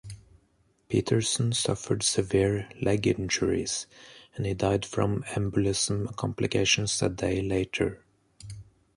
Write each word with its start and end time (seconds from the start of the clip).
Peterson 0.89 1.53
suffered 1.53 2.01
severe 2.01 2.67
leg 2.81 3.05
injuries, 3.05 3.85
and 4.33 4.47
he 4.47 4.53
died 4.55 4.83
from 4.83 5.21
embolism 5.35 6.15
complications 6.15 7.03
a 7.03 7.09
day 7.09 7.39
later. 7.39 8.03